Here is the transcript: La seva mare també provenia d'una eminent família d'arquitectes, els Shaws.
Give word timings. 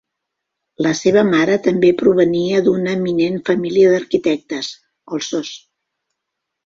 La 0.85 0.93
seva 0.99 1.23
mare 1.27 1.57
també 1.67 1.91
provenia 1.99 2.63
d'una 2.69 2.95
eminent 3.01 3.37
família 3.51 3.93
d'arquitectes, 3.93 4.71
els 5.17 5.29
Shaws. 5.35 5.53